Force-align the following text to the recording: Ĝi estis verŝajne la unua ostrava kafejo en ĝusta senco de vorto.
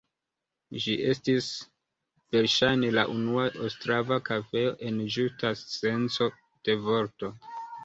Ĝi 0.85 0.93
estis 1.09 1.49
verŝajne 2.37 2.89
la 2.95 3.03
unua 3.17 3.45
ostrava 3.69 4.19
kafejo 4.31 4.73
en 4.89 4.99
ĝusta 5.19 5.55
senco 5.63 6.33
de 6.43 6.81
vorto. 6.91 7.35